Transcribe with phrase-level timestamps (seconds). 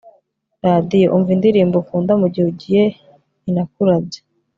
[0.67, 2.83] radiyo; umva indirimbo ukunda mugihe ugiye
[3.47, 4.19] i nakulabye